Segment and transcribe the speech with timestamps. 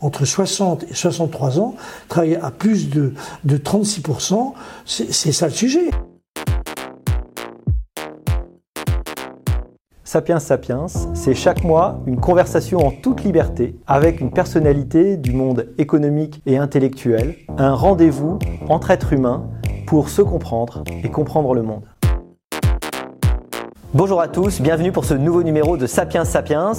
[0.00, 1.74] entre 60 et 63 ans
[2.08, 3.12] travaillent à plus de
[3.44, 4.52] 36%.
[4.84, 5.90] C'est ça le sujet.
[10.08, 15.66] Sapiens Sapiens, c'est chaque mois une conversation en toute liberté avec une personnalité du monde
[15.76, 18.38] économique et intellectuel, un rendez-vous
[18.70, 19.50] entre êtres humains
[19.86, 21.84] pour se comprendre et comprendre le monde.
[23.94, 26.72] Bonjour à tous, bienvenue pour ce nouveau numéro de Sapiens Sapiens.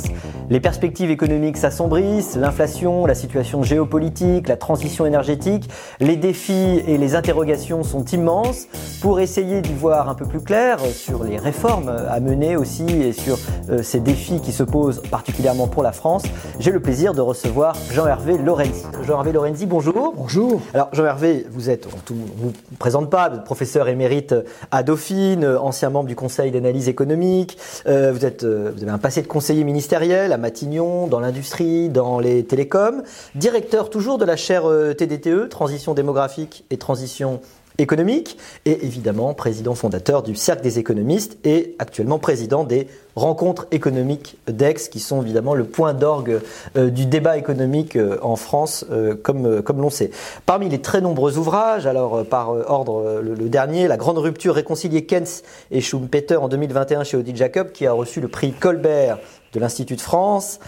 [0.52, 5.68] Les perspectives économiques s'assombrissent, l'inflation, la situation géopolitique, la transition énergétique,
[6.00, 8.68] les défis et les interrogations sont immenses.
[9.02, 13.14] Pour essayer d'y voir un peu plus clair sur les réformes à mener aussi et
[13.14, 13.40] sur
[13.72, 16.24] euh, ces défis qui se posent particulièrement pour la France,
[16.60, 18.84] j'ai le plaisir de recevoir Jean-Hervé Lorenzi.
[19.04, 20.14] Jean-Hervé Lorenzi, bonjour.
[20.16, 20.62] Bonjour.
[20.76, 24.36] Alors Jean-Hervé, vous êtes, on ne vous présente pas, professeur émérite
[24.70, 29.22] à Dauphine, ancien membre du Conseil d'analyse économique euh, vous, euh, vous avez un passé
[29.22, 33.04] de conseiller ministériel à Matignon, dans l'industrie, dans les télécoms,
[33.36, 34.64] directeur toujours de la chaire
[34.98, 37.42] TDTE, euh, Transition démographique et transition
[37.80, 44.38] économique, et évidemment président fondateur du Cercle des économistes et actuellement président des rencontres économiques
[44.48, 46.40] d'Aix, qui sont évidemment le point d'orgue
[46.78, 50.12] euh, du débat économique euh, en France, euh, comme, comme l'on sait.
[50.46, 55.26] Parmi les très nombreux ouvrages, alors par ordre le, dernier, La grande rupture réconciliée Keynes
[55.72, 59.20] et Schumpeter en 2021 chez Odile Jacob, qui a reçu le prix Colbert
[59.54, 60.60] de l'Institut de France,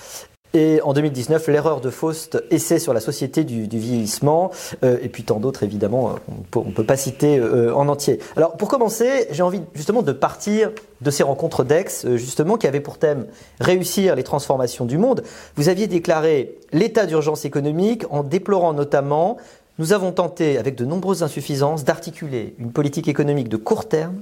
[0.53, 4.51] et en 2019, l'erreur de Faust, essai sur la société du, vieillissement,
[4.83, 6.15] euh, et puis tant d'autres évidemment,
[6.55, 8.19] on ne peut pas citer euh, en entier.
[8.35, 12.67] Alors pour commencer, j'ai envie justement de partir de ces rencontres d'Aix, euh, justement, qui
[12.67, 13.27] avaient pour thème
[13.61, 15.23] réussir les transformations du monde.
[15.55, 19.37] Vous aviez déclaré l'état d'urgence économique en déplorant notamment,
[19.79, 24.17] nous avons tenté, avec de nombreuses insuffisances, d'articuler une politique économique de court terme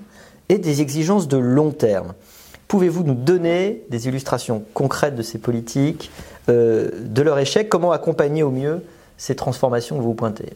[0.47, 2.13] et des exigences de long terme.
[2.69, 6.11] Pouvez-vous nous donner des illustrations concrètes de ces politiques,
[6.49, 7.67] euh, de leur échec?
[7.67, 8.83] Comment accompagner au mieux
[9.17, 10.53] ces transformations que vous pointez?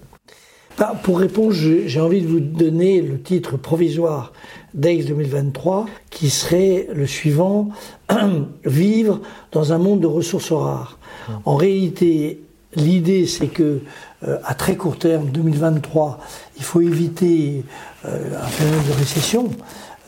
[0.78, 4.32] Bah, Pour répondre, j'ai envie de vous donner le titre provisoire
[4.76, 7.70] d'Aix 2023 qui serait le suivant
[8.64, 9.20] Vivre
[9.52, 11.00] dans un monde de ressources rares.
[11.46, 12.44] En réalité,
[12.76, 13.82] l'idée c'est que
[14.28, 16.20] euh, à très court terme, 2023,
[16.58, 17.64] il faut éviter
[18.06, 19.50] euh, un phénomène de récession.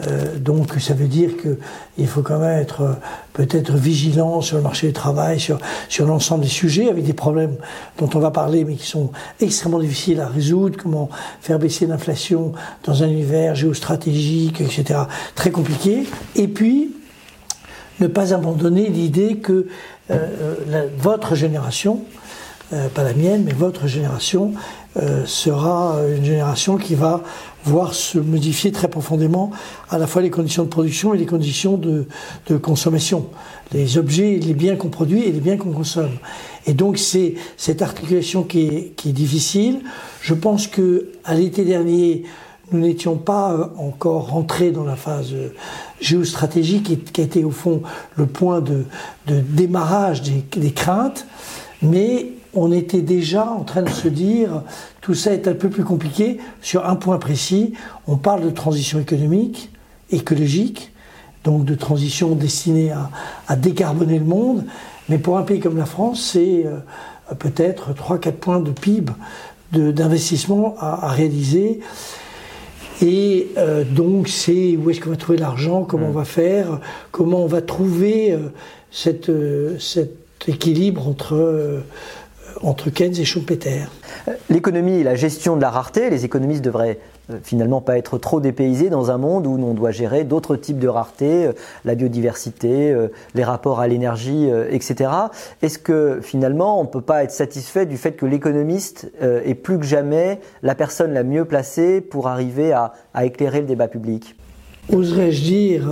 [0.02, 2.94] Euh, donc ça veut dire qu'il faut quand même être euh,
[3.32, 5.58] peut-être vigilant sur le marché du travail, sur,
[5.88, 7.56] sur l'ensemble des sujets, avec des problèmes
[7.98, 12.52] dont on va parler, mais qui sont extrêmement difficiles à résoudre, comment faire baisser l'inflation
[12.84, 15.00] dans un univers géostratégique, etc.
[15.34, 16.04] Très compliqué.
[16.36, 16.92] Et puis,
[18.02, 19.68] ne pas abandonner l'idée que
[20.12, 22.02] euh, votre génération,
[22.94, 24.54] pas la mienne, mais votre génération,
[25.26, 27.22] sera une génération qui va
[27.66, 29.52] voir se modifier très profondément
[29.90, 32.08] à la fois les conditions de production et les conditions de,
[32.58, 33.28] consommation,
[33.74, 36.18] les objets, les biens qu'on produit et les biens qu'on consomme.
[36.68, 39.82] Et donc c'est cette articulation qui est, qui est difficile.
[40.22, 42.24] Je pense que à l'été dernier,
[42.72, 45.50] nous n'étions pas euh, encore rentrés dans la phase euh,
[46.02, 47.84] géostratégique qui a été au fond
[48.16, 48.86] le point de,
[49.28, 51.28] de démarrage des, des craintes,
[51.84, 54.64] mais on était déjà en train de se dire
[55.02, 57.74] tout ça est un peu plus compliqué sur un point précis.
[58.08, 59.70] On parle de transition économique,
[60.10, 60.92] écologique,
[61.44, 62.92] donc de transition destinée
[63.48, 64.64] à, décarboner le monde.
[65.10, 66.80] Mais pour un pays comme la France, c'est euh,
[67.38, 69.12] peut-être 3-4 points de PIB
[69.72, 71.82] d'investissement à, réaliser.
[73.02, 76.80] Et euh, donc, c'est où est-ce qu'on va trouver l'argent, comment on va faire,
[77.12, 78.50] comment on va trouver euh,
[78.90, 79.30] cet
[80.48, 81.84] équilibre entre
[82.62, 83.86] entre Keynes et Schumpeter.
[84.50, 87.00] L'économie et la gestion de la rareté, les économistes devraient
[87.32, 90.80] euh, finalement pas être trop dépaysés dans un monde où on doit gérer d'autres types
[90.80, 95.10] de rareté, euh, la biodiversité, euh, les rapports à l'énergie, etc.
[95.62, 99.80] Est-ce que finalement on ne peut pas être satisfait du fait que l'économiste est plus
[99.80, 104.36] que jamais la personne la mieux placée pour arriver à éclairer le débat public?
[104.92, 105.90] Oserais-je dire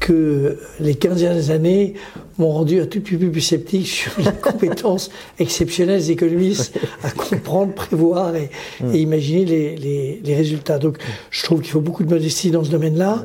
[0.00, 1.94] que les 15 dernières années
[2.38, 7.10] m'ont rendu un tout petit peu plus sceptique sur les compétences exceptionnelles des économistes à
[7.10, 8.50] comprendre, prévoir et,
[8.92, 10.78] imaginer les, les, résultats.
[10.78, 10.98] Donc
[11.30, 13.24] je trouve qu'il faut beaucoup de modestie dans ce domaine-là.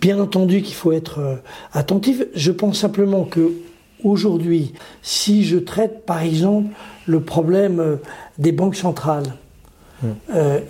[0.00, 1.36] Bien entendu qu'il faut être euh,
[1.72, 2.22] attentif.
[2.34, 3.52] Je pense simplement que
[4.04, 6.68] aujourd'hui, si je traite par exemple
[7.06, 7.96] le problème euh,
[8.38, 9.34] des banques centrales,
[10.02, 10.08] mm.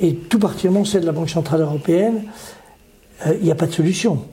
[0.00, 2.22] et tout particulièrement celle de la Banque Centrale Européenne,
[3.24, 4.24] il euh, n'y a pas de solution.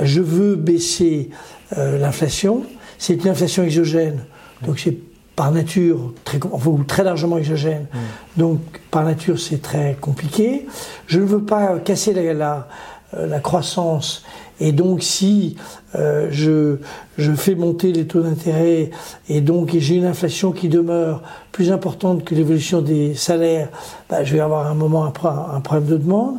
[0.00, 1.30] Je veux baisser
[1.76, 2.64] euh, l'inflation.
[2.98, 4.24] C'est une inflation exogène,
[4.64, 4.96] donc c'est
[5.34, 6.38] par nature très,
[6.86, 7.86] très largement exogène.
[7.92, 7.98] Mm.
[8.40, 8.60] Donc
[8.90, 10.66] par nature c'est très compliqué.
[11.06, 12.68] Je ne veux pas casser la, la,
[13.14, 14.22] euh, la croissance
[14.58, 15.56] Et donc, si
[15.96, 16.76] euh, je,
[17.18, 18.90] je, fais monter les taux d'intérêt
[19.28, 23.68] et donc j'ai une inflation qui demeure plus importante que l'évolution des salaires,
[24.08, 26.36] bah, je vais avoir un moment un, un problème de demande.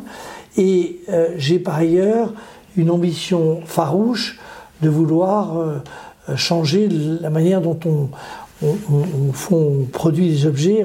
[0.56, 2.32] Et euh, j'ai par ailleurs
[2.76, 4.38] une ambition farouche
[4.82, 5.78] de vouloir euh,
[6.36, 8.08] changer la manière dont on,
[8.62, 10.84] on, produit des objets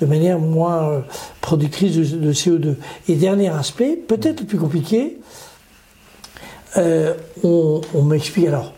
[0.00, 1.04] de manière moins
[1.40, 2.76] productrice de, CO2.
[3.08, 5.18] Et dernier aspect, peut-être le plus compliqué,
[6.76, 8.72] euh, on, m'explique, alors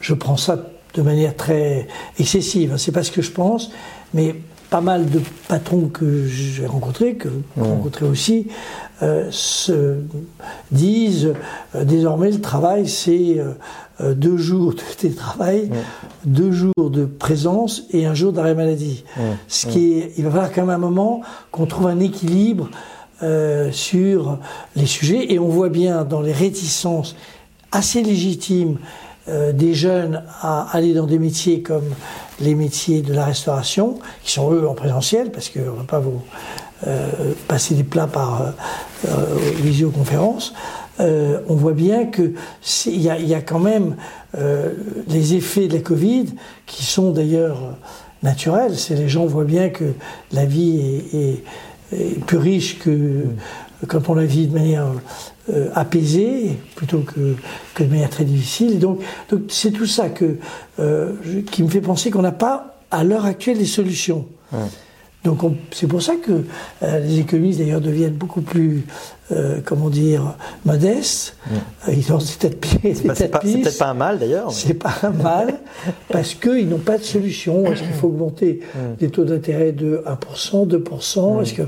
[0.00, 1.86] je prends ça de manière très
[2.18, 3.70] excessive, hein, c'est pas ce que je pense,
[4.14, 4.34] mais
[4.70, 8.48] pas mal de patrons que j'ai rencontrés, que vous rencontrez aussi,
[9.02, 9.96] euh, se
[10.70, 11.34] disent
[11.74, 13.38] euh, désormais le travail c'est
[14.00, 15.70] deux jours de télétravail,
[16.24, 19.04] deux jours de présence et un jour d'arrêt maladie.
[19.48, 22.68] Ce qui est, il va falloir quand même un moment qu'on trouve un équilibre
[23.24, 24.38] euh, sur
[24.76, 25.32] les sujets.
[25.32, 27.16] Et on voit bien dans les réticences
[27.72, 28.78] assez légitimes
[29.28, 31.90] euh, des jeunes à aller dans des métiers comme
[32.40, 35.98] les métiers de la restauration, qui sont eux en présentiel, parce qu'on ne va pas
[35.98, 36.22] vous
[36.86, 37.08] euh,
[37.48, 38.52] passer des plats par
[39.56, 40.54] visioconférence,
[41.00, 42.32] on voit bien que
[42.86, 43.94] il y, y, a quand même
[45.06, 46.26] les effets de la Covid
[46.66, 47.76] qui sont d'ailleurs
[48.24, 48.76] naturels.
[48.76, 49.92] C'est les gens voient bien que
[50.32, 51.44] la vie est,
[51.92, 53.24] est plus riche que
[53.86, 54.86] quand on la vit de manière
[55.50, 57.34] euh, apaisée plutôt que,
[57.74, 58.78] que, de manière très difficile.
[58.78, 59.00] donc,
[59.30, 60.36] donc c'est tout ça que,
[60.78, 61.12] euh,
[61.50, 64.26] qui me fait penser qu'on n'a pas à l'heure actuelle des solutions.
[65.24, 65.40] Donc
[65.70, 66.44] c'est pour ça que
[66.82, 68.84] euh, les économistes d'ailleurs deviennent beaucoup plus,
[69.64, 70.36] comment dire,
[70.66, 71.36] modestes.
[71.88, 74.52] Ils ont des têtes pieds, C'est peut-être pas un mal d'ailleurs.
[74.52, 75.54] C'est pas un mal
[76.10, 77.64] parce qu'ils n'ont pas de solution.
[77.72, 78.60] Est-ce qu'il faut augmenter
[79.00, 81.62] les taux d'intérêt de 1%, 2% Est-ce que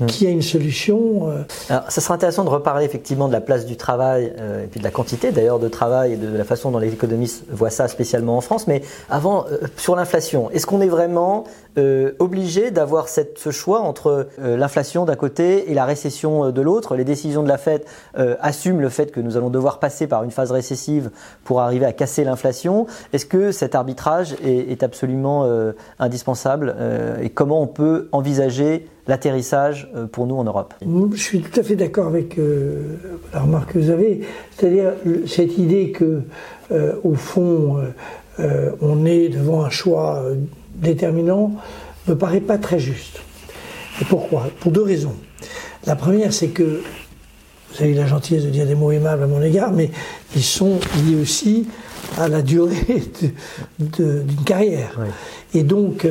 [0.00, 0.06] Hmm.
[0.06, 1.30] qui a une solution.
[1.30, 1.42] Euh.
[1.68, 4.80] Alors, ça sera intéressant de reparler effectivement de la place du travail euh, et puis
[4.80, 7.86] de la quantité d'ailleurs de travail et de la façon dont les économistes voient ça
[7.86, 8.66] spécialement en France.
[8.66, 11.44] Mais avant, euh, sur l'inflation, est-ce qu'on est vraiment
[12.20, 16.94] obligé d'avoir ce choix entre l'inflation d'un côté et la récession de l'autre?
[16.94, 17.82] Les décisions de la Fed
[18.14, 21.10] assument le fait que nous allons devoir passer par une phase récessive
[21.42, 22.86] pour arriver à casser l'inflation.
[23.12, 25.50] Est-ce que cet arbitrage est, est absolument
[25.98, 26.76] indispensable
[27.20, 31.62] et comment on peut envisager l'atterrissage euh, pour nous en Europe Je suis tout à
[31.62, 32.96] fait d'accord avec euh,
[33.32, 34.20] la remarque que vous avez,
[34.56, 34.92] c'est-à-dire
[35.26, 36.22] cette idée que,
[36.72, 37.82] euh, au fond,
[38.38, 40.24] on est devant un choix
[40.74, 41.52] déterminant
[42.08, 43.20] me paraît pas très juste.
[44.00, 44.48] Et pourquoi?
[44.60, 45.14] Pour deux raisons.
[45.86, 46.82] La première, c'est que
[47.70, 49.90] vous avez la gentillesse de dire des mots aimables à mon égard, mais
[50.34, 51.68] ils sont liés aussi
[52.18, 53.04] à la durée
[53.78, 54.98] d'une carrière.
[55.54, 56.06] Et donc,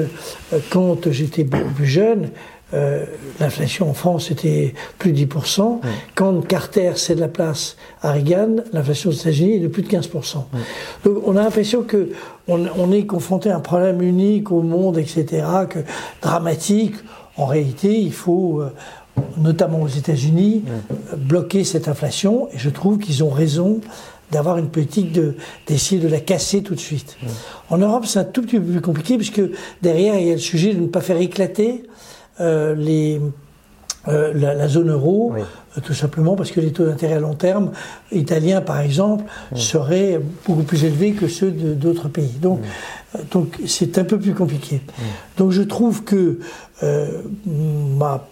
[0.69, 2.29] quand j'étais beaucoup plus jeune,
[2.73, 3.05] euh,
[3.39, 5.79] l'inflation en France était plus de 10%.
[6.15, 10.37] Quand Carter cède la place à Reagan, l'inflation aux États-Unis est de plus de 15%.
[11.03, 12.09] Donc on a l'impression que
[12.47, 15.79] on, est confronté à un problème unique au monde, etc., que
[16.21, 16.95] dramatique.
[17.37, 18.71] En réalité, il faut, euh,
[19.37, 20.63] notamment aux États-Unis,
[21.17, 22.49] bloquer cette inflation.
[22.53, 23.79] Et je trouve qu'ils ont raison
[24.31, 25.17] d'avoir une politique
[25.67, 27.17] d'essayer de, la casser tout de suite.
[27.69, 29.41] En Europe, c'est un tout petit peu plus compliqué puisque
[29.81, 31.83] derrière, il y a le sujet de ne pas faire éclater
[32.39, 33.21] euh, les,
[34.07, 37.71] euh, la, zone euro, euh, tout simplement parce que les taux d'intérêt à long terme
[38.11, 39.25] italiens, par exemple,
[39.55, 42.37] seraient beaucoup plus élevés que ceux d'autres pays.
[42.41, 42.61] Donc,
[43.31, 44.81] donc c'est un peu plus compliqué.
[45.37, 46.39] Donc, je trouve que
[47.55, 48.27] ma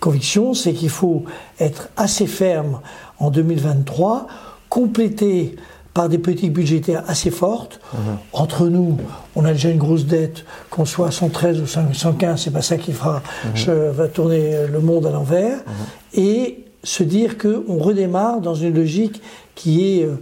[0.00, 1.24] conviction, c'est qu'il faut
[1.58, 2.80] être assez ferme
[3.18, 4.26] en 2023,
[4.68, 5.56] compléter
[5.96, 7.80] par des politiques budgétaires assez fortes.
[7.94, 7.98] Mhm.
[8.34, 8.98] Entre nous,
[9.34, 12.76] on a déjà une grosse dette, qu'on soit à 113 ou 115, c'est pas ça
[12.76, 13.50] qui fera, mhm.
[13.54, 15.56] je, va tourner le monde à l'envers.
[15.56, 16.22] Mhm.
[16.22, 19.22] Et se dire qu'on redémarre dans une logique
[19.54, 20.16] qui est euh,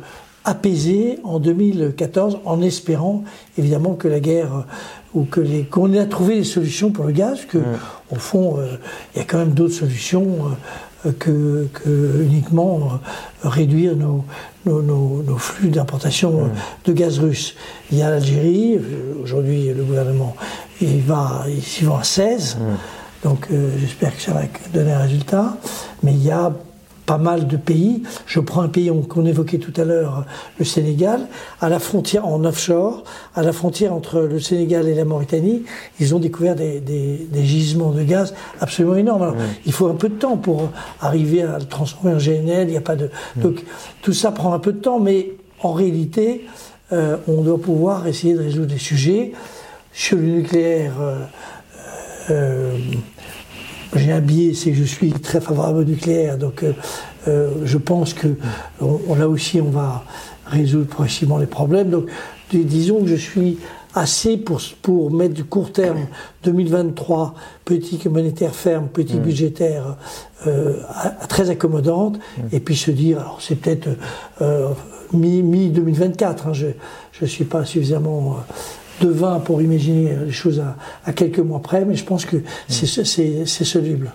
[0.44, 3.24] apaisée en 2014, en espérant
[3.58, 7.12] évidemment que la guerre euh, ou que les qu'on ait trouvé des solutions pour le
[7.12, 7.58] gaz, que
[8.12, 8.76] au fond euh,
[9.14, 10.56] il y a quand même d'autres solutions
[11.18, 13.00] que, que, uniquement
[13.42, 14.24] réduire nos,
[14.66, 16.50] nos, flux d'importation
[16.84, 17.54] de gaz russe.
[17.90, 18.78] Il y a l'Algérie,
[19.22, 20.34] aujourd'hui le gouvernement
[20.80, 22.58] il va, il s'y va à 16,
[23.22, 24.42] donc euh, j'espère que ça va
[24.72, 25.56] donner un résultat,
[26.02, 26.52] mais il y a
[27.06, 28.02] pas mal de pays.
[28.26, 30.24] Je prends un pays qu'on évoquait tout à l'heure,
[30.58, 31.26] le Sénégal,
[31.60, 35.64] à la frontière en offshore, à la frontière entre le Sénégal et la Mauritanie,
[36.00, 36.82] ils ont découvert des,
[37.42, 39.34] gisements de gaz absolument énormes.
[39.66, 40.70] Il faut un peu de temps pour
[41.00, 42.68] arriver à le transformer en GNL.
[42.68, 43.64] Il n'y a pas de donc
[44.02, 45.32] tout ça prend un peu de temps, mais
[45.62, 46.46] en réalité,
[46.92, 49.32] euh, on doit pouvoir essayer de résoudre des sujets
[49.92, 50.94] sur le nucléaire.
[51.00, 51.18] Euh,
[52.30, 52.78] euh,
[53.98, 56.64] j'ai un biais, c'est que je suis très favorable au nucléaire, donc
[57.28, 58.28] euh, je pense que
[58.80, 60.04] on, là aussi, on va
[60.46, 61.90] résoudre progressivement les problèmes.
[61.90, 62.08] Donc,
[62.52, 63.58] disons que je suis
[63.94, 66.06] assez pour, pour mettre du court terme
[66.42, 67.34] 2023,
[67.64, 69.24] politique monétaire ferme, politique mmh.
[69.24, 69.96] budgétaire
[70.46, 70.74] euh,
[71.28, 72.40] très accommodante, mmh.
[72.52, 73.88] et puis se dire, alors c'est peut-être
[74.42, 74.68] euh,
[75.12, 76.66] mi-2024, hein, je
[77.20, 78.38] ne suis pas suffisamment
[79.02, 80.62] euh, devin pour imaginer les choses
[81.04, 82.36] à, quelques mois près, mais je pense que
[82.68, 84.10] c'est soluble.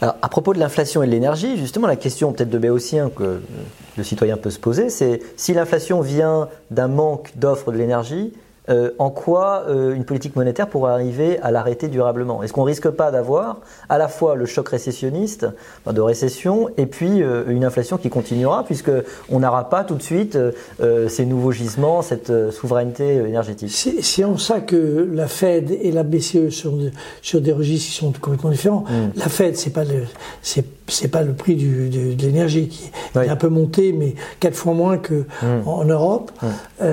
[0.00, 3.40] Alors, à propos de l'inflation et de l'énergie, justement, la question peut-être de Béotien que
[3.96, 8.32] le citoyen peut se poser, c'est si l'inflation vient d'un manque d'offres de l'énergie,
[8.68, 12.90] euh, en quoi euh, une politique monétaire pourrait arriver à l'arrêter durablement Est-ce qu'on risque
[12.90, 15.46] pas d'avoir à la fois le choc récessionniste,
[15.90, 18.90] de récession, et puis euh, une inflation qui continuera, puisque
[19.30, 20.38] on n'aura pas tout de suite
[21.08, 23.70] ces nouveaux gisements, cette souveraineté énergétique?
[24.02, 26.90] C'est en ça que la Fed et la BCE sont
[27.22, 28.84] sur des registres qui sont complètement différents.
[28.88, 29.18] Mm.
[29.18, 30.04] La Fed, c'est pas le
[30.42, 34.74] c'est pas le prix du, de l'énergie qui est un peu monté, mais quatre fois
[34.74, 35.66] moins que mm.
[35.66, 36.30] en, Europe.
[36.42, 36.86] Mm.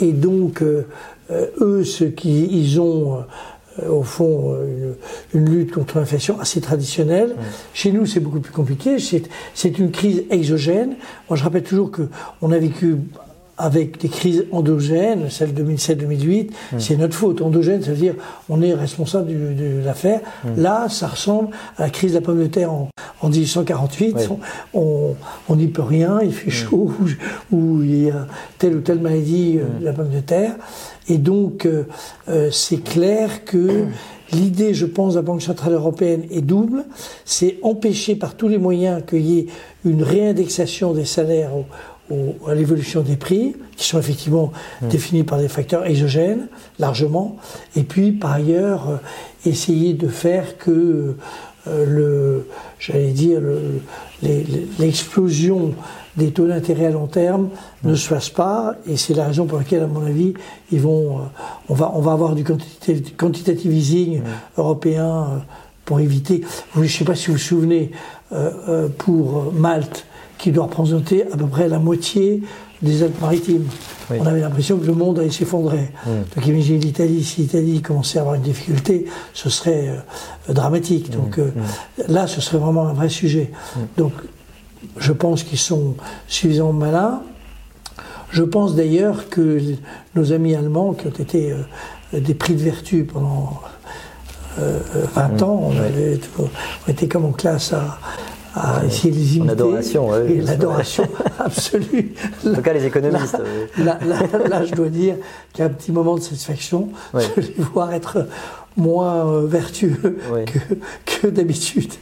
[0.00, 0.86] Et donc, euh,
[1.30, 3.24] euh, eux, ceux qui ils ont
[3.78, 4.54] euh, au fond
[5.32, 7.34] une, lutte contre l'inflation assez traditionnelle.
[7.72, 8.96] Chez nous, c'est beaucoup plus compliqué.
[9.54, 10.96] C'est une crise exogène.
[11.28, 12.08] Moi, je rappelle toujours que
[12.42, 12.96] on a vécu
[13.58, 17.42] avec des crises endogènes, celle 2007-2008, c'est notre faute.
[17.42, 18.14] Endogène, ça veut dire
[18.48, 20.20] on est responsable de l'affaire.
[20.56, 22.88] Là, ça ressemble à la crise de la pomme de terre en,
[23.20, 24.30] en 1848.
[24.74, 25.14] On
[25.56, 26.92] n'y peut rien, il fait chaud,
[27.50, 28.26] ou, il y a
[28.58, 30.54] telle ou telle maladie euh, de la pomme de terre.
[31.08, 31.84] Et donc, euh,
[32.28, 33.86] euh, c'est clair que
[34.32, 36.84] l'idée, je pense, de la Banque Centrale Européenne est double.
[37.24, 39.46] C'est empêcher par tous les moyens qu'il y ait
[39.84, 41.50] une réindexation des salaires
[42.48, 44.88] à l'évolution des prix, qui sont effectivement mmh.
[44.88, 47.36] définis par des facteurs exogènes, largement,
[47.76, 48.96] et puis par ailleurs euh,
[49.48, 51.16] essayer de faire que
[51.68, 53.40] euh, le, j'allais dire,
[54.78, 55.74] l'explosion
[56.16, 57.48] des taux d'intérêt à long terme
[57.82, 57.90] mmh.
[57.90, 60.34] ne se fasse pas, et c'est la raison pour laquelle, à mon avis,
[60.70, 61.22] ils vont, euh,
[61.68, 64.24] on, va, on va avoir du quantitative, easing mmh.
[64.58, 65.42] européen
[65.84, 66.42] pour éviter.
[66.76, 67.90] Je ne sais pas si vous vous souvenez,
[68.98, 70.06] pour Malte,
[70.42, 72.42] qui doit représenter à peu près la moitié
[72.82, 73.64] des Alpes-Maritimes.
[74.10, 75.92] On avait l'impression que le monde allait s'effondrer.
[76.04, 81.10] Donc imaginez l'Italie, si l'Italie commençait à avoir une difficulté, ce serait euh, dramatique.
[81.10, 81.52] Donc euh,
[82.08, 83.52] là, ce serait vraiment un vrai sujet.
[83.96, 84.12] Donc
[84.96, 85.94] je pense qu'ils sont
[86.26, 87.22] suffisamment malins.
[88.30, 89.60] Je pense d'ailleurs que
[90.16, 93.60] nos amis allemands, qui ont été euh, des prix de vertu pendant
[94.58, 97.98] 20 ans, on, avait, on était comme en classe à,
[98.54, 99.48] à essayer de les imiter.
[99.48, 100.40] L'adoration, oui.
[100.40, 101.04] L'adoration
[101.38, 102.14] absolue.
[102.46, 103.42] En tout cas, les économistes.
[103.78, 105.16] Là, je dois dire
[105.52, 108.26] qu'il y a un petit moment de satisfaction de les voir être
[108.76, 111.92] moins euh, vertueux que, que d'habitude.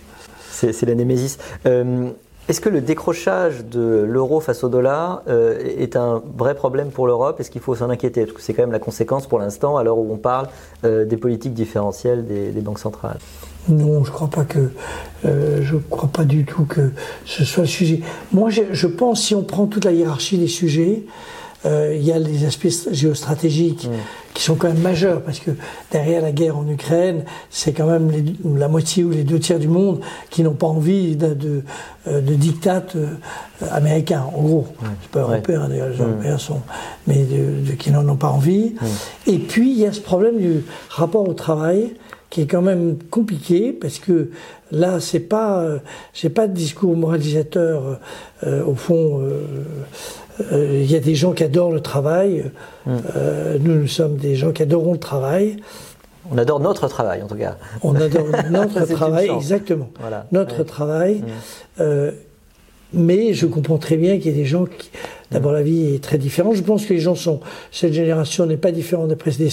[0.51, 1.39] C'est la némésis.
[1.67, 2.11] Euh,
[2.49, 7.07] est-ce que le décrochage de l'euro face au dollar euh, est un vrai problème pour
[7.07, 7.41] l'Europe?
[7.41, 8.27] Est-ce qu'il faut s'en inquiéter?
[8.27, 10.49] Parce que c'est quand même la conséquence pour l'instant, à l'heure où on parle
[10.83, 13.19] des politiques différentielles des, des banques centrales.
[13.69, 14.71] Non, je crois pas que,
[15.25, 16.93] euh, je crois pas du tout que
[17.25, 18.01] ce soit le sujet.
[18.33, 21.05] Moi, je, je pense si on prend toute la hiérarchie des sujets,
[21.67, 23.93] euh, il y a les aspects géostratégiques mm.
[24.33, 25.51] qui sont quand même majeurs parce que
[25.91, 28.11] derrière la guerre en Ukraine, c'est quand même
[28.57, 30.01] la moitié ou les deux tiers du monde
[30.31, 31.63] qui n'ont pas envie de, de,
[32.09, 32.87] euh, de diktat
[33.73, 34.69] américain, en gros.
[34.81, 34.87] Mm.
[35.03, 36.09] C'est pas européen d'ailleurs, les mm.
[36.09, 36.61] Européens sont,
[37.07, 38.75] mais de, qui n'en ont pas envie.
[39.27, 41.93] Et puis il y a ce problème du rapport au travail
[42.31, 44.31] qui est quand même compliqué parce que
[44.71, 45.67] là c'est pas
[46.15, 47.99] c'est pas de discours moralisateur
[48.45, 49.43] euh, au fond euh,
[50.53, 52.51] euh, il y a des gens qui adorent le travail
[52.87, 52.93] mm.
[53.61, 55.57] nous nous sommes des gens qui adorons le travail
[56.33, 60.27] on adore notre travail en tout cas on adore notre travail exactement voilà.
[60.31, 61.25] notre travail
[61.79, 61.83] mm.
[62.93, 64.91] mais je comprends très bien qu'il y a des gens qui
[65.31, 66.57] D'abord, la vie est très différente.
[66.57, 67.41] Je pense que les gens sont.
[67.71, 69.09] Cette génération n'est pas différente
[69.39, 69.51] des,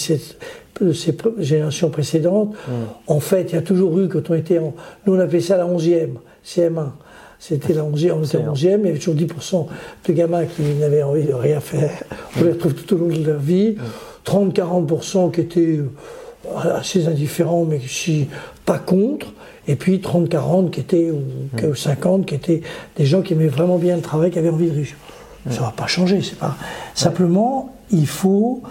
[0.81, 2.53] de ces générations précédentes.
[2.67, 2.72] Mm.
[3.07, 4.74] En fait, il y a toujours eu, quand on était en.
[5.05, 6.10] Nous, on appelait ça la 11e,
[6.46, 6.89] CM1.
[7.39, 9.67] C'était la 11e, on était 11e, il y avait toujours 10%
[10.07, 11.91] de gamins qui n'avaient envie de rien faire.
[12.39, 13.75] On les retrouve tout au long de leur vie.
[14.25, 18.27] 30-40% qui étaient euh, assez indifférents, mais qui
[18.65, 19.27] pas contre.
[19.67, 22.25] Et puis 30-40 qui étaient, ou, 50 mm.
[22.25, 22.62] qui étaient
[22.96, 24.98] des gens qui aimaient vraiment bien le travail, qui avaient envie de réussir.
[25.50, 26.57] Ça ne va pas changer, c'est pas.
[26.93, 28.62] Simplement, il faut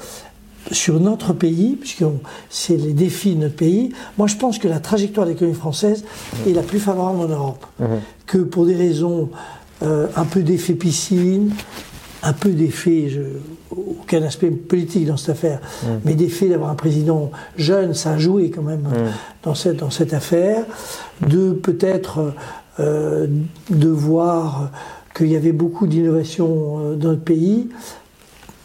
[0.73, 2.05] sur notre pays, puisque
[2.51, 6.05] c'est les défis de notre pays, moi je pense que la trajectoire de l'économie française
[6.47, 7.67] est la plus favorable en Europe.
[7.79, 7.87] Mhm.
[8.27, 9.31] Que pour des raisons
[9.83, 11.53] euh, un peu d'effet piscine,
[12.23, 13.11] un peu d'effet,
[13.71, 16.01] aucun aspect politique dans cette affaire, mhm.
[16.05, 19.13] mais d'effet d'avoir un président jeune, ça a joué quand même mhm.
[19.43, 20.65] dans, cette, dans cette affaire,
[21.27, 22.35] de peut-être
[22.79, 24.71] de voir
[25.17, 27.71] qu'il y avait beaucoup d'innovations dans notre pays,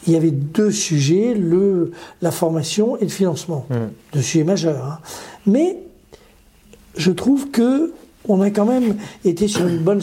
[0.08, 1.92] il y avait deux sujets, le,
[2.22, 3.66] la formation et le financement.
[3.70, 3.76] Mmh.
[4.14, 4.84] Deux sujets majeurs.
[4.84, 5.00] Hein.
[5.46, 5.78] Mais
[6.98, 7.94] je trouve que
[8.28, 10.02] on a quand même été sur une bonne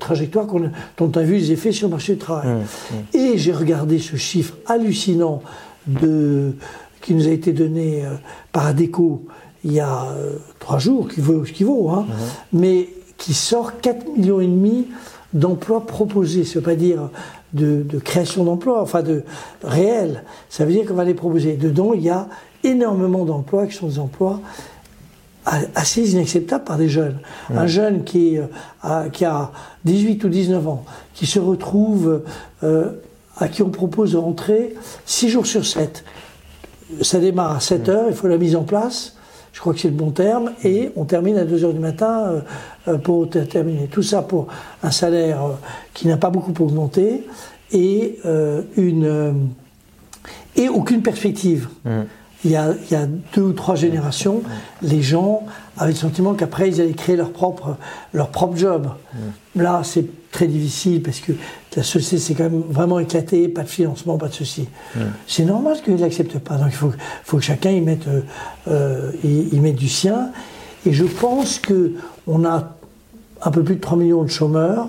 [0.00, 2.48] trajectoire dont on a vu les effets sur le marché du travail.
[2.48, 3.16] Mmh, mmh.
[3.16, 5.42] Et j'ai regardé ce chiffre hallucinant
[5.86, 6.54] de,
[7.00, 8.14] qui nous a été donné euh,
[8.52, 9.24] par ADECO
[9.64, 12.06] il y a euh, trois jours, qui vaut ce qu'il vaut, hein,
[12.52, 12.88] mais
[13.18, 14.84] qui sort 4,5 millions
[15.32, 16.44] d'emplois proposés.
[16.44, 17.10] Ça ne veut pas dire
[17.52, 19.24] de, création d'emplois, enfin de
[19.62, 20.24] réel.
[20.48, 21.56] Ça veut dire qu'on va les proposer.
[21.56, 22.28] Dedans, il y a
[22.64, 24.40] énormément d'emplois qui sont des emplois
[25.74, 27.18] assez inacceptables par des jeunes.
[27.50, 28.38] Un jeune qui,
[28.82, 29.50] a, qui a
[29.84, 32.22] 18 ou 19 ans, qui se retrouve,
[32.62, 32.90] euh,
[33.36, 34.74] à qui on propose de rentrer
[35.06, 36.04] 6 jours sur 7.
[37.00, 39.16] Ça démarre à 7 heures, il faut la mise en place
[39.52, 42.26] je crois que c'est le bon terme, et on termine à 2 heures du matin
[42.26, 42.40] euh,
[42.88, 43.88] euh, pour terminer.
[43.88, 44.48] Tout ça pour
[44.82, 45.52] un salaire euh,
[45.94, 47.26] qui n'a pas beaucoup augmenté
[47.72, 48.18] et
[50.68, 51.68] aucune perspective.
[51.84, 52.00] Mmh.
[52.44, 54.42] Il, y a, il y, a, deux ou trois générations,
[54.82, 55.44] les gens
[55.76, 57.76] avaient le sentiment qu'après ils allaient créer leur propre,
[58.14, 58.88] leur propre job.
[59.14, 59.62] Mmh.
[59.62, 61.32] Là, c'est très difficile parce que
[61.76, 64.68] la société s'est quand même vraiment éclatée, pas de financement, pas de ceci.
[65.26, 66.56] C'est normal qu'ils n'acceptent pas.
[66.56, 66.92] Donc il faut,
[67.24, 68.22] faut que chacun y mette, euh,
[68.68, 70.30] euh y, mette du sien.
[70.86, 71.94] Et je pense que
[72.26, 72.76] on a
[73.42, 74.88] un peu plus de 3 millions de chômeurs,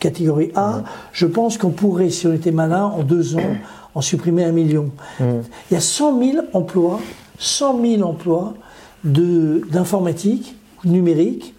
[0.00, 0.82] catégorie A.
[1.12, 3.56] Je pense qu'on pourrait, si on était malin, en deux ans,
[3.94, 4.90] en supprimer un million.
[5.20, 7.00] Il y a 100 000 emplois,
[7.38, 8.54] 100 000 emplois
[9.04, 11.54] d'informatique, numérique,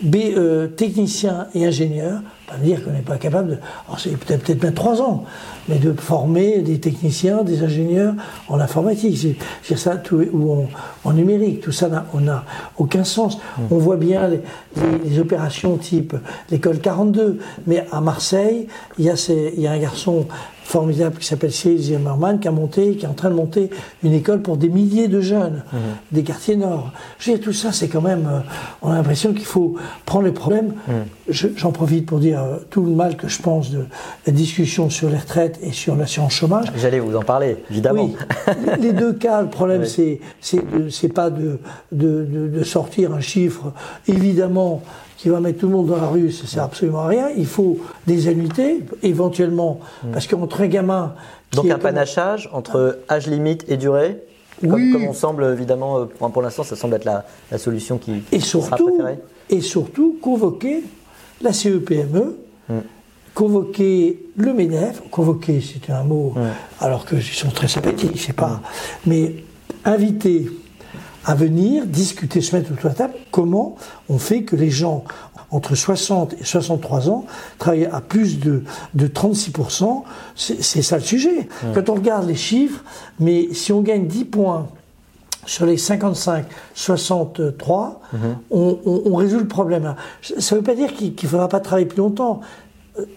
[0.00, 3.58] B, euh, techniciens et ingénieurs pas dire qu'on n'est pas capable de.
[3.98, 5.24] c'est peut-être peut même trois ans,
[5.68, 8.14] mais de former des techniciens, des ingénieurs
[8.48, 10.66] en informatique, c'est ça, tout, ou
[11.04, 11.60] en, numérique.
[11.60, 12.44] Tout ça n'a
[12.76, 13.38] aucun sens.
[13.38, 13.62] Mmh.
[13.70, 16.14] On voit bien les, opérations type
[16.50, 20.26] l'école 42, mais à Marseille, il y, a il y a un garçon
[20.68, 23.70] formidable qui s'appelle Cyril Zimmerman, qui a monté, qui est en train de monter
[24.02, 25.76] une école pour des milliers de jeunes mmh.
[26.12, 26.92] des quartiers nord.
[27.18, 28.40] Je veux tout ça, c'est quand même, euh,
[28.82, 30.74] on a l'impression qu'il faut prendre les problèmes.
[30.86, 30.92] Mmh.
[31.30, 33.86] J'en profite pour dire euh, tout le mal que je pense de
[34.26, 36.72] la discussion sur les retraites et sur l'assurance chômage.
[36.76, 38.04] J'allais vous en parler, évidemment.
[38.04, 38.16] Oui,
[38.80, 41.58] les deux cas, le problème, c'est c'est pas de,
[41.92, 43.72] de, de, sortir un chiffre,
[44.06, 44.82] évidemment,
[45.16, 47.28] qui va mettre tout le monde dans la rue, ça sert absolument à rien.
[47.36, 50.10] Il faut des annuités, éventuellement, mm.
[50.12, 51.14] parce qu'entre un gamin.
[51.52, 54.18] Donc un panachage entre âge limite et durée
[54.60, 54.92] comme, oui.
[54.92, 58.40] comme, on semble, évidemment, euh, pour, l'instant, ça semble être la, la solution qui et
[58.40, 59.18] surtout, sera préférée.
[59.50, 60.82] Et surtout, convoquer
[61.40, 62.34] la CEPME,
[62.68, 62.74] mm.
[63.38, 66.34] Convoquer le MEDEF, convoquer, c'est un mot,
[66.80, 68.60] alors qu'ils sont très sympathiques, je sais pas,
[69.06, 69.44] mais
[69.84, 70.50] inviter
[71.24, 73.76] à venir discuter, se mettre autour de la table, comment
[74.08, 75.04] on fait que les gens
[75.52, 77.26] entre 60 et 63 ans
[77.58, 80.02] travaillent à plus de, de 36%,
[80.34, 81.48] c'est ça le sujet.
[81.74, 82.82] Quand on regarde les chiffres,
[83.20, 84.66] mais si on gagne 10 points
[85.46, 88.18] sur les 55, 63, mhm.
[88.50, 89.94] on, résout le problème.
[90.20, 92.40] Ça ne veut pas dire qu'il ne faudra pas travailler plus longtemps.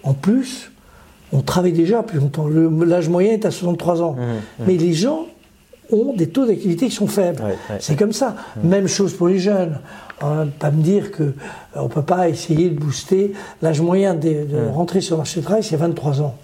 [0.03, 0.71] En plus,
[1.33, 2.47] on travaille déjà plus longtemps.
[2.47, 4.13] L'âge moyen est à 63 ans.
[4.13, 4.65] Mhm, mhm.
[4.67, 5.25] Mais les gens
[5.91, 7.43] ont des taux d'activité qui sont faibles.
[7.79, 8.35] C'est comme ça.
[8.63, 9.79] Même chose pour les jeunes.
[10.21, 14.13] On va pas me dire qu'on euh, ne peut pas essayer de booster l'âge moyen
[14.13, 16.35] de, de rentrer sur le marché du travail, c'est 23 ans.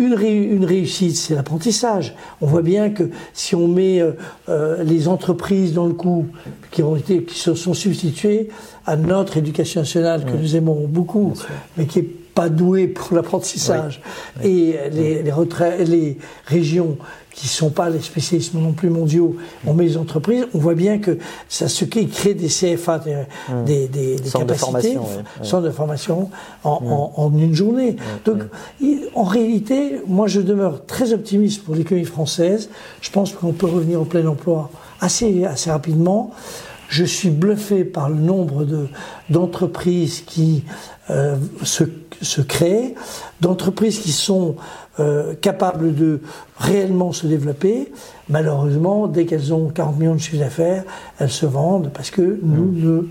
[0.00, 2.14] Une, une réussite, c'est l'apprentissage.
[2.40, 4.12] On voit bien que si on met euh,
[4.48, 6.26] euh, les entreprises dans le coup,
[6.70, 8.48] qui, ont été, qui se sont substituées
[8.86, 11.34] à notre éducation nationale, que nous aimons beaucoup,
[11.76, 14.00] mais qui est pas douée pour l'apprentissage,
[14.42, 16.96] et les, les, les régions
[17.32, 20.74] qui ne sont pas les spécialistes non plus mondiaux, on met les entreprises, on voit
[20.74, 23.14] bien que ça ce qui crée des CFA, des,
[23.48, 23.64] mmh.
[23.64, 26.30] des, des, capacités, de de formation
[26.64, 26.92] en, mmh.
[26.92, 27.96] en, en une journée.
[28.24, 28.42] Donc,
[29.14, 32.68] en réalité, moi je demeure très optimiste pour l'économie française.
[33.00, 36.32] Je pense qu'on peut revenir au plein emploi assez, assez rapidement.
[36.88, 38.88] Je suis bluffé par le nombre de,
[39.28, 40.64] d'entreprises qui
[41.10, 41.84] euh, se,
[42.22, 42.94] se créent,
[43.40, 44.54] d'entreprises qui sont
[45.00, 46.20] euh, capables de
[46.58, 47.90] réellement se développer.
[48.28, 50.84] Malheureusement, dès qu'elles ont 40 millions de chiffre d'affaires,
[51.18, 53.08] elles se vendent parce que nous mmh.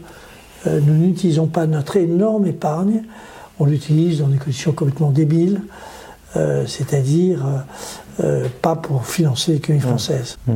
[0.67, 3.03] euh, nous n'utilisons pas notre énorme épargne,
[3.59, 5.61] on l'utilise dans des conditions complètement débiles,
[6.65, 7.45] c'est-à-dire
[8.21, 10.37] euh, pas pour financer l'économie française.
[10.47, 10.55] Mmh.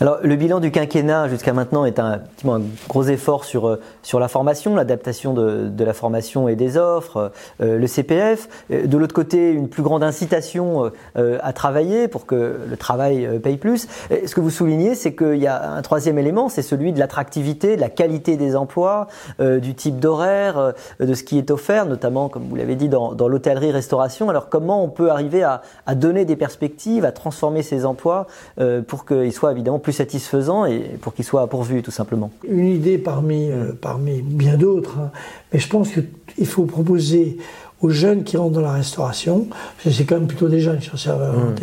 [0.00, 4.18] Alors le bilan du quinquennat jusqu'à maintenant est un, un, gros effort sur, euh, sur
[4.18, 8.48] la formation, l'adaptation de, de, la formation et des offres, euh, le CPF.
[8.70, 13.86] De l'autre côté, une plus grande incitation à travailler pour que le travail paye plus.
[14.10, 16.98] Et ce que vous soulignez, c'est qu'il y a un troisième élément, c'est celui de
[16.98, 19.08] l'attractivité, de la qualité des emplois,
[19.40, 23.28] du type d'horaire, de ce qui est offert, notamment, comme vous l'avez dit, dans, dans
[23.28, 24.30] l'hôtellerie-restauration.
[24.30, 28.26] Alors comment on peut arriver à, à donner des perspectives à transformer ces emplois
[28.58, 32.68] euh, pour qu'ils soient évidemment plus satisfaisants et pour qu'ils soient pourvus tout simplement Une
[32.68, 35.10] idée parmi, euh, parmi bien d'autres, hein.
[35.52, 37.38] mais je pense qu'il faut proposer
[37.80, 39.46] aux jeunes qui rentrent dans la restauration,
[39.84, 41.54] c'est quand même plutôt des jeunes qui sont serveurs, mmh.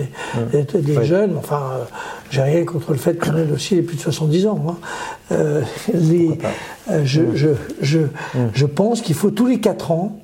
[0.51, 0.81] des, mmh.
[0.81, 1.83] des jeunes, enfin, euh,
[2.29, 4.77] j'ai rien contre le fait qu'on ait aussi les plus de 70 ans.
[5.31, 5.35] Hein.
[5.93, 6.37] les,
[7.05, 7.35] je, mmh.
[7.35, 7.49] je,
[7.81, 7.99] je,
[8.53, 10.19] je pense qu'il faut tous les 4 ans,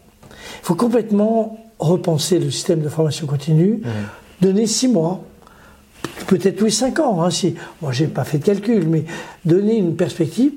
[0.62, 3.82] il faut complètement repenser le système de formation continue,
[4.42, 5.24] donner six mois,
[6.28, 7.22] peut-être les cinq ans.
[7.22, 9.06] Hein, si, moi, j'ai pas fait de calcul, mais
[9.46, 10.54] donner une perspective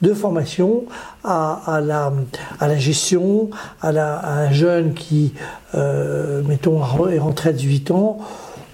[0.00, 0.84] de formation
[1.24, 2.12] à, la,
[2.60, 5.32] à la, gestion, à, un jeune qui,
[5.74, 8.18] euh, mettons, est rentré à 18 ans.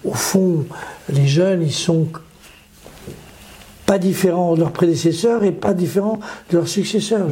[0.05, 0.67] Au fond,
[1.09, 2.09] les jeunes, ils sont
[3.87, 7.27] pas différents de leurs prédécesseurs et pas différents de leurs successeurs.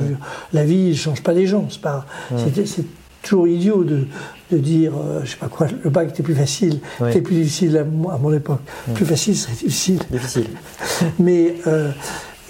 [0.52, 1.68] La vie ne change pas les gens.
[1.70, 2.86] C'est c'est
[3.22, 4.06] toujours idiot de,
[4.54, 7.76] de dire, euh, je sais pas quoi, le bac était plus facile, c'était plus difficile
[7.78, 8.60] à, mon époque.
[8.94, 10.00] Plus facile serait difficile.
[10.10, 10.48] Difficile.
[11.18, 11.90] Mais euh,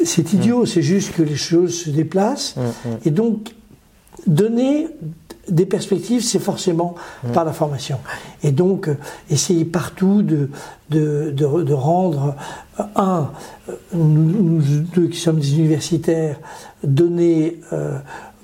[0.04, 2.56] c'est idiot, c'est juste que les choses se déplacent.
[3.04, 3.54] Et donc,
[4.26, 4.88] donner
[5.48, 6.94] des perspectives, c'est forcément
[7.32, 7.98] par la formation.
[8.42, 8.96] Et donc, euh,
[9.30, 10.48] essayer partout de,
[10.90, 12.36] de, de, rendre,
[12.96, 13.30] un,
[13.92, 14.60] nous,
[14.94, 16.38] deux qui sommes des universitaires,
[16.84, 17.60] donner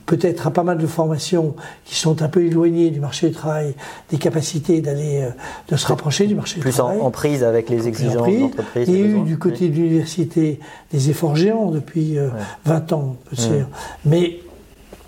[0.08, 3.74] peut-être à pas mal de formations qui sont un peu éloignées du marché du travail,
[4.10, 5.30] des capacités d'aller, euh,
[5.68, 6.96] de se rapprocher du marché du travail.
[6.96, 8.88] Plus en, prise avec les exigences d'entreprise.
[8.88, 10.60] Il y a eu du côté de l'université
[10.92, 12.16] des efforts géants depuis
[12.64, 13.68] 20 euh, ans, on peut dire.
[14.06, 14.38] Mais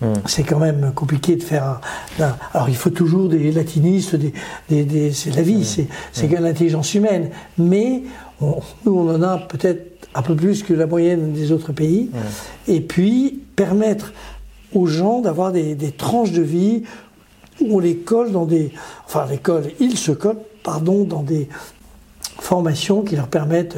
[0.01, 0.13] hmm.
[0.27, 1.81] c'est quand même compliqué de faire
[2.19, 5.87] un, Alors il faut toujours des latinistes, des, des, c'est la vie, hmm.
[6.11, 7.31] c'est l'intelligence humaine.
[7.57, 8.03] Mais
[8.39, 12.11] nous, on en a peut-être un peu plus que la moyenne des autres pays.
[12.67, 14.13] Et puis permettre
[14.73, 16.83] aux gens d'avoir des, tranches de vie
[17.61, 18.71] où on les colle dans des.
[19.05, 21.47] Enfin, l'école, ils se collent, pardon, dans des
[22.39, 23.77] formations qui leur permettent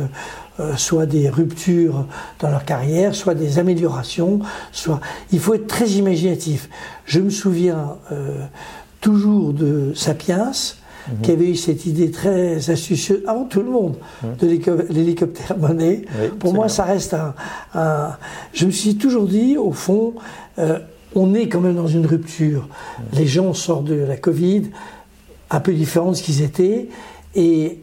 [0.60, 2.06] euh, soit des ruptures
[2.40, 4.40] dans leur carrière, soit des améliorations,
[4.72, 5.02] soit.
[5.32, 6.70] Il faut être très imaginatif.
[7.06, 8.46] Je me souviens euh,
[9.02, 10.52] toujours de Sapiens.
[11.08, 11.22] Mhm.
[11.22, 14.36] qui avait eu cette idée très astucieuse, avant tout le monde, mhm.
[14.40, 16.04] de l'hélicoptère monnaie.
[16.40, 17.16] Pour moi, ça reste
[17.74, 18.18] un,
[18.54, 20.14] Je me suis toujours dit, au fond,
[20.60, 20.80] euh,
[21.16, 22.68] on est quand même dans une rupture.
[23.14, 24.64] Les gens sortent de la Covid
[25.50, 26.90] un peu différents de ce qu'ils étaient.
[27.36, 27.80] Et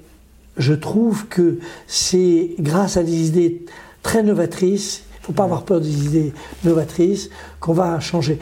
[0.56, 3.64] je trouve que c'est grâce à des idées
[4.02, 6.32] très novatrices, il ne faut pas avoir peur des idées
[6.64, 7.30] novatrices,
[7.60, 8.38] qu'on va changer.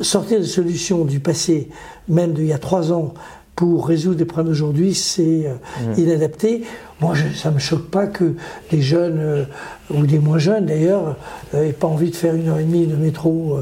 [0.00, 1.68] Sortir des solutions du passé,
[2.08, 3.14] même d'il y a trois ans,
[3.56, 5.54] pour résoudre des problèmes d'aujourd'hui, c'est euh,
[5.94, 6.00] mmh.
[6.00, 6.64] inadapté.
[7.00, 8.34] Moi, ça ne me choque pas que
[8.70, 9.44] des jeunes, euh,
[9.90, 11.16] ou des moins jeunes d'ailleurs,
[11.52, 13.58] n'aient pas envie de faire une heure et demie de métro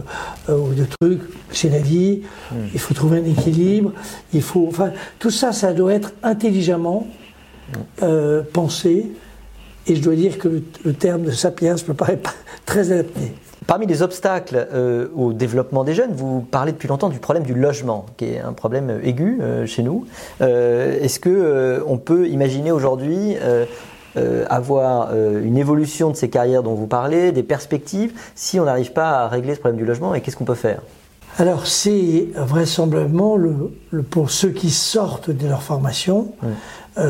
[0.48, 1.20] euh, ou de trucs.
[1.50, 2.56] C'est la vie, mmh.
[2.72, 3.92] il faut trouver un équilibre,
[4.32, 4.66] il faut...
[4.68, 7.06] Enfin, tout ça, ça doit être intelligemment
[8.00, 8.06] mmh.
[8.52, 9.12] pensé.
[9.86, 13.32] Et je dois dire que le, le terme de sapiens me paraît pas très adapté.
[13.66, 17.54] Parmi les obstacles euh, au développement des jeunes, vous parlez depuis longtemps du problème du
[17.54, 20.06] logement, qui est un problème aigu euh, chez nous.
[20.40, 23.36] Euh, est-ce que on peut imaginer aujourd'hui
[24.50, 29.20] avoir une évolution de ces carrières dont vous parlez, des perspectives, si on n'arrive pas
[29.20, 30.82] à régler ce problème du logement Et qu'est-ce qu'on peut faire?
[31.38, 36.32] Alors c'est vraisemblablement le, pour ceux qui sortent de leur formation,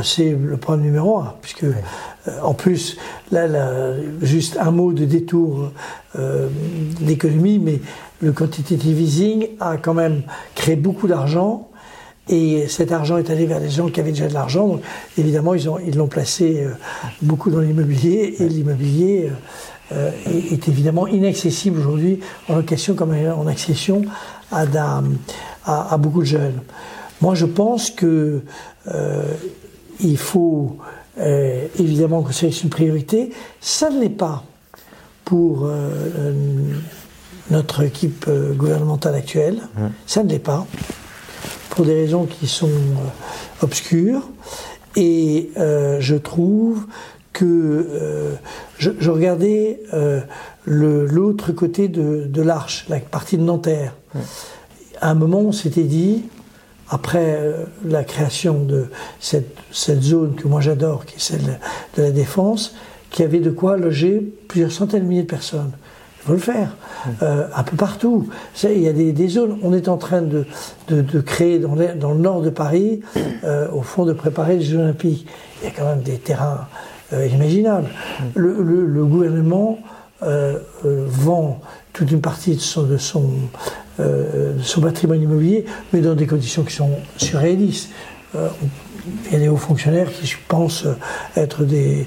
[0.03, 1.67] c'est le problème numéro un, puisque
[2.29, 2.97] euh, en plus,
[3.31, 3.49] là,
[4.21, 5.71] juste un mot de détour
[6.17, 6.49] euh,
[7.01, 7.81] d'économie, mais
[8.21, 10.23] le quantitative easing a quand même
[10.55, 11.69] créé beaucoup d'argent.
[12.29, 14.69] Et cet argent est allé vers les gens qui avaient déjà de l'argent.
[14.69, 14.83] Donc,
[15.19, 16.71] évidemment, ils l'ont ils placé euh,
[17.21, 18.37] beaucoup dans l'immobilier.
[18.39, 19.31] Et l'immobilier
[20.27, 24.03] est, évidemment inaccessible aujourd'hui en location comme en accession
[24.51, 24.65] à,
[25.65, 26.61] à, à, beaucoup de jeunes.
[27.21, 28.43] Moi, je pense que
[30.01, 30.77] il faut
[31.19, 33.33] euh, évidemment que c'est une priorité.
[33.61, 34.45] Ça ne l'est pas
[35.25, 36.33] pour euh,
[37.51, 39.63] notre équipe euh, gouvernementale actuelle.
[39.77, 39.87] Mmh.
[40.07, 40.67] Ça ne l'est pas.
[41.71, 42.71] Pour des raisons qui sont
[43.63, 44.29] obscures.
[44.95, 46.87] Et je trouve
[47.33, 48.37] que
[48.79, 49.81] je, regardais
[50.67, 53.95] l'autre côté de, de l'arche, la partie de Nanterre.
[54.15, 54.19] Mmh.
[55.01, 56.25] À un moment, on s'était dit,
[56.93, 58.87] après euh, la création de
[59.19, 61.59] cette, cette zone que moi j'adore, qui est celle
[61.97, 62.75] de la défense,
[63.11, 65.73] qui avait de quoi loger plusieurs centaines de milliers de personnes.
[66.21, 66.77] Il faut le faire,
[67.23, 68.29] euh, un peu partout.
[68.63, 70.45] Il y a des, des, zones, on est en train de,
[70.89, 73.01] de, de créer dans, les, dans, le nord de Paris,
[73.43, 75.27] euh, au fond de préparer les Jeux Olympiques.
[75.61, 76.69] Il y a quand même des terrains
[77.13, 77.83] euh.
[78.35, 79.79] Le, gouvernement
[80.23, 81.61] euh, euh, vend
[81.93, 86.91] toute une partie de son, de son, patrimoine immobilier, mais dans des conditions qui sont
[87.17, 87.91] surréalistes
[89.27, 90.87] il y a des hauts fonctionnaires qui, je pense,
[91.37, 92.07] être des,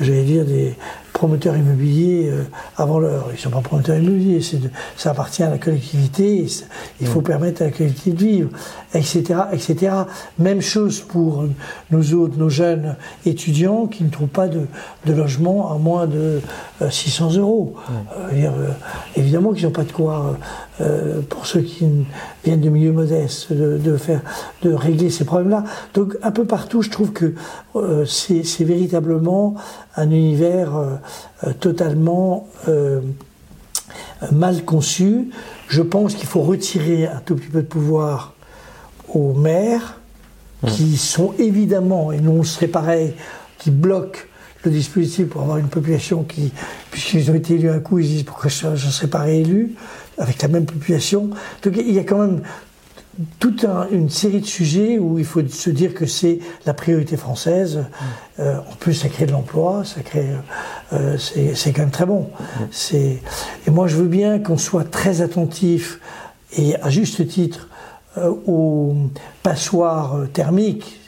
[0.00, 0.74] j'allais dire, des
[1.16, 2.42] promoteurs immobiliers euh,
[2.76, 3.28] avant l'heure.
[3.30, 6.46] Ils ne sont pas promoteurs immobiliers, de, ça appartient à la collectivité,
[7.00, 8.50] il faut permettre à la collectivité de vivre,
[8.92, 9.92] etc., etc.
[10.38, 11.44] Même chose pour
[11.90, 14.66] nous autres, nos jeunes étudiants qui ne trouvent pas de,
[15.06, 16.42] de logement à moins de
[16.88, 17.74] 600 euh, euros.
[18.34, 18.68] Euh,
[19.16, 20.36] évidemment qu'ils n'ont pas de quoi,
[21.30, 21.86] pour ceux qui
[22.44, 24.20] viennent de milieux modestes, de, de faire,
[24.62, 25.64] de régler ces problèmes-là.
[25.94, 27.34] Donc un peu partout, je trouve que
[28.04, 29.54] c'est véritablement
[29.96, 33.00] un univers euh, totalement euh,
[34.32, 35.30] mal conçu.
[35.68, 38.34] Je pense qu'il faut retirer un tout petit peu de pouvoir
[39.08, 40.00] aux maires,
[40.62, 40.68] mmh.
[40.68, 43.14] qui sont évidemment, et nous on serait pareil,
[43.58, 44.20] qui bloquent
[44.64, 46.52] le dispositif pour avoir une population qui,
[46.90, 49.74] puisqu'ils ont été élus un coup, ils disent pourquoi je ne serais pas réélu
[50.18, 51.30] avec la même population.
[51.62, 52.42] Donc il y a quand même
[53.38, 57.16] toute un, une série de sujets où il faut se dire que c'est la priorité
[57.16, 57.78] française.
[57.78, 58.04] Mm.
[58.40, 60.28] Euh, en plus, ça crée de l'emploi, ça crée,
[60.92, 62.30] euh, c'est quand même très bon.
[62.30, 62.62] Mm.
[62.70, 63.22] C'est
[63.66, 66.00] et moi, je veux bien qu'on soit très attentif
[66.56, 67.68] et à juste titre
[68.18, 68.94] euh, aux
[69.42, 71.00] passoires thermiques.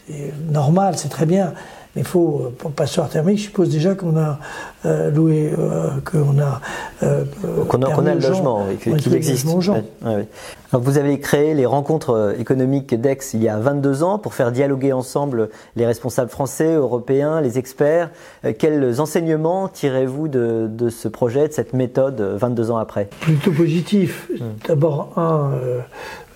[0.50, 1.52] Normal, c'est très bien.
[1.98, 4.38] Il faut, pour passoire thermique, je suppose déjà qu'on a
[4.86, 6.60] euh, loué, euh, qu'on a.
[7.02, 7.24] Euh,
[7.68, 9.46] qu'on a, a, le logement, qu'il existe.
[9.46, 10.28] Ouais, ouais.
[10.72, 14.52] Alors vous avez créé les rencontres économiques d'Aix il y a 22 ans pour faire
[14.52, 18.10] dialoguer ensemble les responsables français, européens, les experts.
[18.58, 23.08] Quels enseignements tirez-vous de, de, ce projet, de cette méthode 22 ans après?
[23.20, 24.30] Plutôt positif.
[24.40, 24.54] Hum.
[24.66, 25.50] D'abord, un,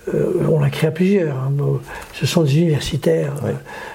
[0.09, 1.37] euh, on l'a créé à plusieurs.
[1.37, 1.53] Hein.
[2.15, 3.53] Ce sont des universitaires, euh,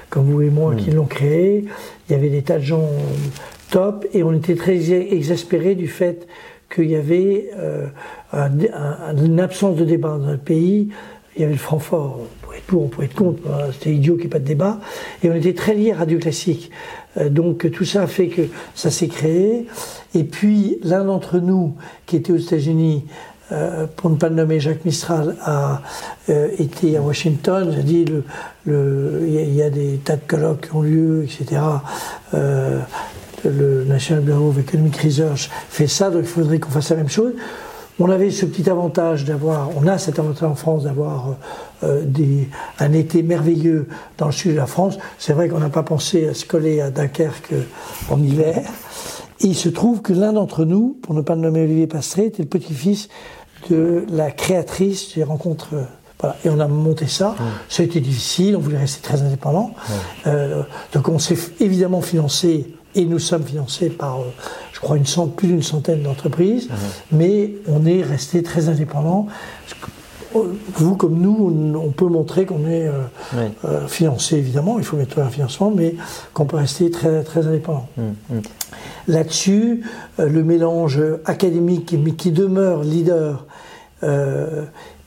[0.09, 0.95] comme vous et moi, qui mm.
[0.95, 1.65] l'ont créé.
[2.09, 2.89] Il y avait des tas de gens
[3.69, 6.27] top et on était très exaspérés du fait
[6.73, 7.87] qu'il y avait euh,
[8.33, 10.89] une absence de débat dans le pays.
[11.35, 13.41] Il y avait le Francfort, on pouvait être pour, on pouvait être contre,
[13.73, 14.79] c'était idiot qu'il n'y ait pas de débat.
[15.21, 16.71] Et on était très liés à Radio Classique.
[17.29, 18.43] donc tout ça a fait que
[18.73, 19.67] ça s'est créé.
[20.15, 21.75] Et puis l'un d'entre nous,
[22.07, 23.05] qui était aux États-Unis,
[23.51, 25.81] euh, pour ne pas le nommer, Jacques Mistral a
[26.29, 27.71] euh, été à Washington.
[27.73, 28.23] J'ai dit, il
[28.65, 31.61] le, y, a des tas de colloques qui ont lieu, etc.
[32.33, 32.79] Euh,
[33.45, 37.09] le National Bureau of Economic Research fait ça, donc il faudrait qu'on fasse la même
[37.09, 37.33] chose.
[37.99, 41.35] On avait ce petit avantage d'avoir, on a cet avantage en France d'avoir
[41.81, 43.87] un été merveilleux
[44.19, 44.99] dans le sud de la France.
[45.17, 47.53] C'est vrai qu'on n'a pas pensé à se coller à Dunkerque
[48.11, 48.61] en hiver.
[49.39, 52.41] Il se trouve que l'un d'entre nous, pour ne pas le nommer Olivier Pastré, était
[52.41, 53.07] le petit-fils
[53.69, 55.69] de la créatrice des rencontres.
[55.73, 55.83] Euh,
[56.19, 56.35] voilà.
[56.43, 57.35] Et on a monté ça.
[57.69, 59.75] Ça a été difficile, on voulait rester très indépendant.
[60.25, 64.33] Euh, donc on s'est évidemment financé, et nous sommes financés par, euh,
[64.73, 66.69] je crois, une cent, plus d'une centaine d'entreprises,
[67.11, 69.27] mais on est resté très indépendant
[70.75, 72.91] vous comme nous, on, peut montrer qu'on est euh,
[73.65, 75.95] euh, financé, évidemment, il faut mettre un financement, mais
[76.33, 77.87] qu'on peut rester très, très indépendant.
[77.97, 78.41] Hum, hum.
[79.07, 79.83] Là-dessus,
[80.19, 83.45] euh, le mélange académique, mais qui demeure leader,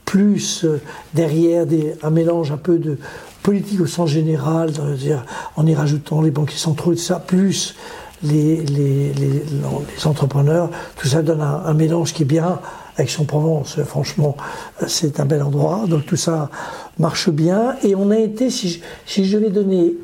[0.05, 0.67] plus
[1.15, 2.99] derrière des, un mélange un peu de
[3.45, 4.73] politique au sens général,
[5.57, 7.77] en y rajoutant les banquiers centraux et tout ça, plus
[8.25, 12.59] les, les, les, les entrepreneurs, tout ça donne un, un mélange qui est bien
[13.01, 14.37] Aix-en-Provence, franchement,
[14.87, 15.85] c'est un bel endroit.
[15.89, 16.51] Donc tout ça
[16.99, 17.77] marche bien.
[17.83, 19.95] Et on a été, si je, si je devais donner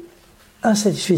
[0.63, 1.17] un satisfait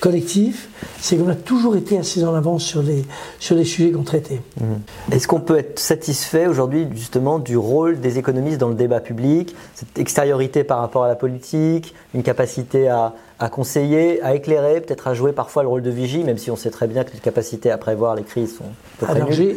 [0.00, 0.68] collectif,
[1.00, 3.04] c'est qu'on a toujours été assez en avance sur les,
[3.38, 4.40] sur les sujets qu'on traitait.
[4.60, 5.12] Mmh.
[5.12, 9.54] Est-ce qu'on peut être satisfait aujourd'hui justement du rôle des économistes dans le débat public,
[9.74, 15.08] cette extériorité par rapport à la politique, une capacité à, à conseiller, à éclairer, peut-être
[15.08, 17.18] à jouer parfois le rôle de vigie, même si on sait très bien que les
[17.18, 19.56] capacités à prévoir les crises sont Alors j'ai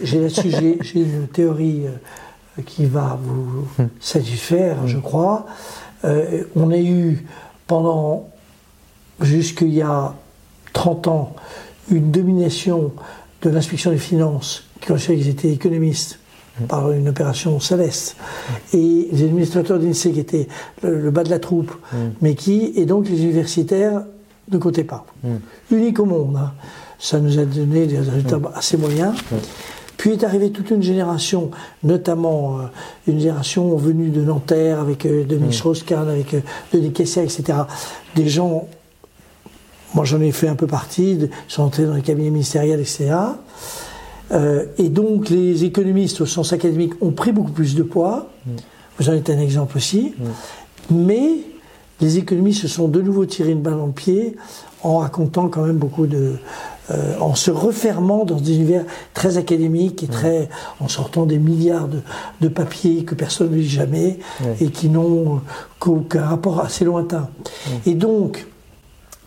[0.95, 3.89] une théorie euh, qui va vous mmh.
[3.99, 5.45] satisfaire, je crois.
[6.03, 7.27] Euh, on a eu
[7.67, 8.27] pendant
[9.21, 10.15] jusqu'il y a
[10.73, 11.35] 30 ans
[11.91, 12.91] une domination
[13.43, 16.17] de l'inspection des finances, qui considérait qu'ils étaient économistes.
[16.67, 18.15] Par une opération céleste,
[18.73, 20.47] et les administrateurs d'INSEE qui étaient
[20.83, 21.97] le, bas de la troupe, mm.
[22.21, 24.03] mais qui, et donc les universitaires
[24.51, 25.05] ne comptaient pas.
[25.23, 25.35] Mm.
[25.71, 26.37] Unique au monde.
[26.37, 26.53] Hein.
[26.99, 29.13] Ça nous a donné des résultats assez moyens.
[29.97, 31.51] Puis est arrivée toute une génération,
[31.83, 32.61] notamment euh,
[33.07, 36.41] une génération venue de Nanterre avec euh, Denis Strauss-Kahn, avec euh,
[36.73, 37.59] Denis Kessler, etc.
[38.15, 38.67] Des gens,
[39.93, 43.15] moi j'en ai fait un peu partie, de, sont entrés dans les cabinets ministériels, etc.
[44.31, 48.29] Euh, et donc les économistes au sens académique ont pris beaucoup plus de poids.
[48.99, 50.13] Vous en êtes un exemple aussi.
[50.89, 51.37] Mais
[52.01, 54.35] les économistes se sont de nouveau tirés une balle dans le pied
[54.83, 56.33] en racontant quand même beaucoup de,
[56.91, 58.83] euh, en se refermant dans des univers
[59.13, 62.01] très académiques et très, en sortant des milliards de,
[62.41, 64.19] de papiers que personne ne lit jamais
[64.61, 65.41] et qui n'ont
[65.79, 67.29] qu'aucun rapport assez lointain.
[67.87, 68.45] Et donc,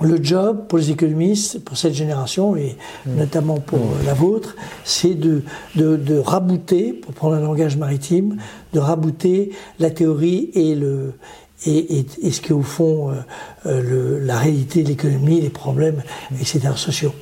[0.01, 5.15] le job pour les économistes, pour cette génération et notamment pour euh, la vôtre, c'est
[5.15, 5.43] de,
[5.75, 8.37] de, de rabouter, pour prendre un langage maritime,
[8.73, 11.13] de rabouter la théorie et le
[11.67, 13.15] et, et, et ce qui est au fond euh,
[13.67, 16.03] euh, le- la réalité de l'économie, les problèmes,
[16.41, 16.61] etc.
[16.77, 17.13] sociaux.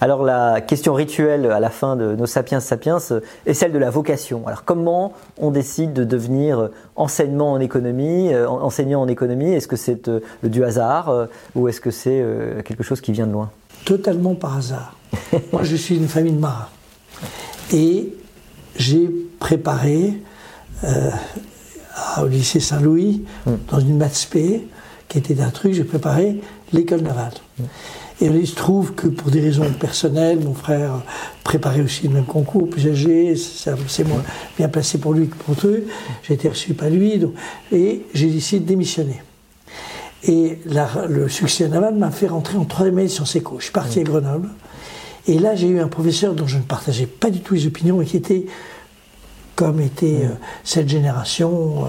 [0.00, 3.78] Alors la question rituelle à la fin de nos Sapiens Sapiens euh, est celle de
[3.78, 4.46] la vocation.
[4.46, 9.52] Alors comment on décide de devenir euh, enseignement en économie, euh, en- enseignant en économie?
[9.52, 10.10] Est-ce que c'est
[10.42, 12.24] du hasard ou est-ce que c'est
[12.64, 13.50] quelque chose qui vient de loin?
[13.84, 14.96] Totalement par hasard.
[15.52, 16.68] Moi, je suis d'une famille de marins.
[17.72, 18.12] Et
[18.76, 20.14] j'ai préparé
[20.84, 21.10] euh,
[22.22, 23.24] au lycée Saint-Louis,
[23.70, 24.28] dans une maths
[25.08, 26.40] qui était un truc, j'ai préparé
[26.72, 27.32] l'école navale.
[28.20, 31.02] Et il se trouve que pour des raisons personnelles, mon frère
[31.44, 34.22] préparait aussi le même concours, plus âgé, c'est moins
[34.56, 35.84] bien placé pour lui que pour eux.
[36.24, 37.34] J'ai été reçu par lui, donc-
[37.70, 39.22] et j'ai décidé de démissionner.
[40.24, 43.56] Et la- le succès naval m'a fait rentrer en troisième année de Sciences Éco.
[43.58, 44.48] Je suis parti à Grenoble.
[45.28, 48.02] Et là, j'ai eu un professeur dont je ne partageais pas du tout les opinions
[48.02, 48.46] et qui était,
[49.54, 50.30] comme était euh,
[50.64, 51.88] cette génération, euh,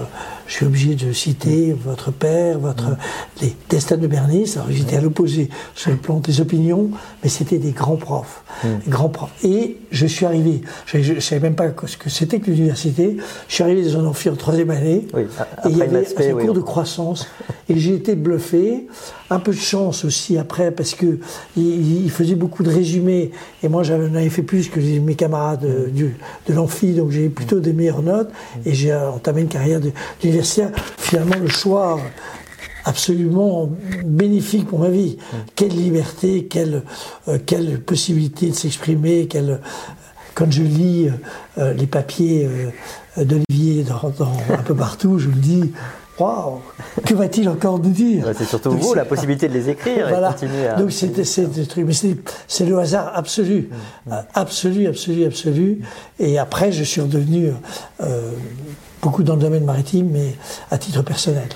[0.50, 2.96] je suis obligé de citer votre père, votre,
[3.40, 4.56] les destins de Bernice.
[4.56, 6.90] Alors, j'étais à l'opposé sur le plan des opinions,
[7.22, 8.42] mais c'était des grands profs.
[8.64, 9.30] Des grands profs.
[9.44, 13.16] Et je suis arrivé, je ne savais même pas ce que c'était que l'université.
[13.46, 15.06] Je suis arrivé dans un amphi en troisième année.
[15.14, 17.28] Oui, Et il y avait un oui, cours de croissance
[17.68, 18.88] et j'ai été bluffé.
[19.32, 21.20] Un peu de chance aussi après parce que
[21.56, 23.30] il, il faisait beaucoup de résumés
[23.62, 26.16] et moi j'en avais fait plus que mes camarades euh, du,
[26.48, 28.30] de l'amphi donc j'ai plutôt des meilleures notes
[28.66, 29.92] et j'ai euh, entamé une carrière de-
[30.98, 32.00] Finalement le choix
[32.84, 33.68] absolument
[34.04, 35.18] bénéfique pour ma vie.
[35.54, 36.82] Quelle liberté, quelle,
[37.28, 39.60] euh, quelle possibilité de s'exprimer, quelle
[40.34, 41.08] quand je lis
[41.58, 42.48] euh, les papiers
[43.18, 45.72] euh, d'Olivier dans, dans- un peu partout, je me dis,
[46.18, 46.60] waouh,
[47.04, 48.24] que va-t-il encore nous dire?
[48.38, 50.28] C'est surtout Donc, vous la possibilité de les écrire et Voilà.
[50.32, 50.76] continuer à.
[50.76, 51.12] Donc c'est
[52.48, 53.68] c'est le hasard absolu.
[54.10, 55.80] Euh, absolu, absolu, absolu.
[56.18, 57.50] Et après, je suis redevenu
[58.00, 58.30] euh,
[59.02, 60.34] beaucoup dans le domaine maritime, mais
[60.70, 61.48] à titre personnel.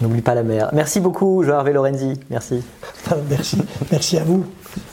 [0.00, 0.70] N'oublie pas la mer.
[0.72, 2.18] Merci beaucoup, Joao Hervé Lorenzi.
[2.30, 2.62] Merci.
[3.30, 3.58] Merci,
[3.90, 4.44] merci à vous.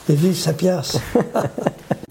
[0.10, 0.82] Et vive Sapiens.